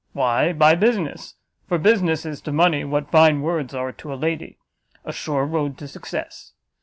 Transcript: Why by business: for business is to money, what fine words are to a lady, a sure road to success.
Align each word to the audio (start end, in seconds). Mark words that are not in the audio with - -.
Why 0.13 0.51
by 0.51 0.73
business: 0.73 1.35
for 1.67 1.77
business 1.77 2.25
is 2.25 2.41
to 2.41 2.51
money, 2.51 2.83
what 2.83 3.11
fine 3.11 3.43
words 3.43 3.75
are 3.75 3.91
to 3.91 4.11
a 4.11 4.15
lady, 4.17 4.57
a 5.05 5.13
sure 5.13 5.45
road 5.45 5.77
to 5.77 5.87
success. 5.87 6.53